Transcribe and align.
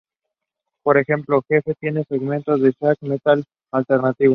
Por 0.81 0.97
ejemplo, 0.97 1.43
"Jefe" 1.47 1.75
tiene 1.79 2.03
segmentos 2.09 2.59
de 2.59 2.71
ska 2.71 2.95
y 3.01 3.07
metal 3.09 3.43
alternativo. 3.71 4.29